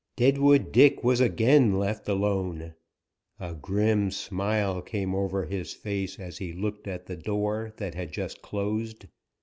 Deadwood 0.15 0.71
Dick 0.71 1.03
was 1.03 1.21
again 1.21 1.77
left 1.77 2.09
alone. 2.09 2.73
A 3.39 3.53
grim 3.53 4.09
smile 4.09 4.81
came 4.81 5.13
over 5.13 5.45
his 5.45 5.73
face 5.73 6.17
as 6.19 6.39
he 6.39 6.53
looked 6.53 6.87
at 6.87 7.05
the 7.05 7.15
door 7.15 7.71
that 7.77 7.93
had 7.93 8.11
just 8.11 8.41
closed. 8.41 9.05